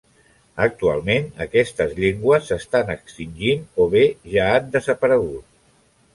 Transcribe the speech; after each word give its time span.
Actualment 0.67 1.27
aquestes 1.45 1.93
llengües 1.99 2.49
s'estan 2.53 2.91
extingint 2.95 3.63
o 3.85 3.89
bé 3.93 4.03
ja 4.35 4.49
han 4.57 4.75
desaparegut. 4.79 5.49